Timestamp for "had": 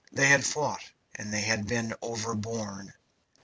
0.29-0.43, 1.41-1.67